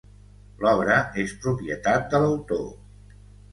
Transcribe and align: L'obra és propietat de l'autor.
L'obra 0.63 0.95
és 1.25 1.35
propietat 1.45 2.11
de 2.17 2.25
l'autor. 2.25 2.67